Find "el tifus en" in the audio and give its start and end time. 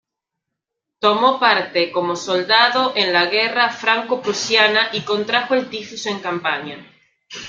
5.53-6.17